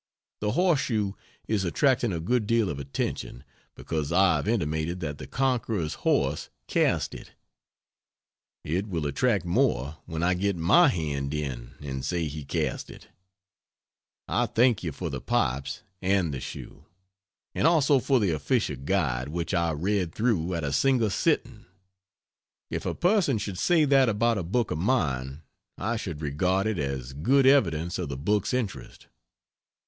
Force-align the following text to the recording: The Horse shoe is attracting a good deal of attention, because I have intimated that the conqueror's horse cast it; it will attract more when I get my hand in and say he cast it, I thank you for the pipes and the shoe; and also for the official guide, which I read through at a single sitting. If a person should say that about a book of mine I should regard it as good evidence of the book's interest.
The 0.39 0.53
Horse 0.53 0.79
shoe 0.79 1.15
is 1.47 1.63
attracting 1.63 2.11
a 2.11 2.19
good 2.19 2.47
deal 2.47 2.71
of 2.71 2.79
attention, 2.79 3.43
because 3.75 4.11
I 4.11 4.37
have 4.37 4.47
intimated 4.47 4.99
that 5.01 5.19
the 5.19 5.27
conqueror's 5.27 5.93
horse 6.01 6.49
cast 6.65 7.13
it; 7.13 7.33
it 8.63 8.87
will 8.87 9.05
attract 9.05 9.45
more 9.45 9.99
when 10.07 10.23
I 10.23 10.33
get 10.33 10.55
my 10.55 10.87
hand 10.87 11.35
in 11.35 11.75
and 11.81 12.03
say 12.03 12.25
he 12.25 12.43
cast 12.43 12.89
it, 12.89 13.09
I 14.27 14.47
thank 14.47 14.81
you 14.83 14.91
for 14.91 15.11
the 15.11 15.21
pipes 15.21 15.83
and 16.01 16.33
the 16.33 16.39
shoe; 16.39 16.85
and 17.53 17.67
also 17.67 17.99
for 17.99 18.19
the 18.19 18.31
official 18.31 18.77
guide, 18.77 19.29
which 19.29 19.53
I 19.53 19.69
read 19.69 20.15
through 20.15 20.55
at 20.55 20.63
a 20.63 20.73
single 20.73 21.11
sitting. 21.11 21.67
If 22.71 22.87
a 22.87 22.95
person 22.95 23.37
should 23.37 23.59
say 23.59 23.85
that 23.85 24.09
about 24.09 24.39
a 24.39 24.43
book 24.43 24.71
of 24.71 24.79
mine 24.79 25.43
I 25.77 25.95
should 25.95 26.23
regard 26.23 26.65
it 26.65 26.79
as 26.79 27.13
good 27.13 27.45
evidence 27.45 27.99
of 27.99 28.09
the 28.09 28.17
book's 28.17 28.51
interest. 28.51 29.05